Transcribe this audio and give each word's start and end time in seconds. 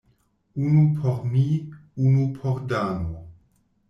Unu 0.61 0.85
por 0.95 1.19
mi, 1.33 1.43
unu 2.05 2.23
por 2.39 2.57
Dano. 2.73 3.13